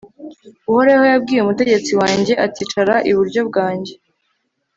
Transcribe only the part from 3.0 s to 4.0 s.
iburyo bwanjye